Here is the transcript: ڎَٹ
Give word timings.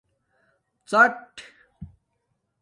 ڎَٹ 0.89 1.29